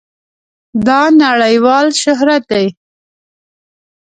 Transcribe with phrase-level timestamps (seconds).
[0.85, 2.67] دا نړېوال شهرت دی.